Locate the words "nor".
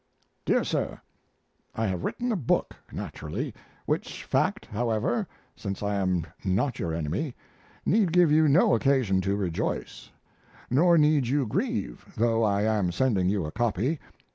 10.71-10.97